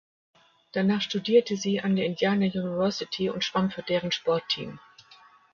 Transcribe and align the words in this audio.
Danach 0.71 1.03
studierte 1.03 1.55
sie 1.55 1.81
an 1.81 1.95
der 1.95 2.07
Indiana 2.07 2.47
University 2.47 3.29
und 3.29 3.43
schwamm 3.43 3.69
für 3.69 3.83
deren 3.83 4.11
Sportteam. 4.11 4.79